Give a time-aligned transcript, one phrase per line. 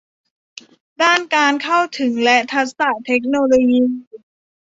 [1.01, 3.81] ด้านการเข้าถึงและทักษะเทคโนโลยี